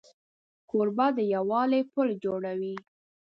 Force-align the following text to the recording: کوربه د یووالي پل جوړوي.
کوربه 0.69 1.07
د 1.17 1.19
یووالي 1.35 1.81
پل 1.93 2.07
جوړوي. 2.23 2.75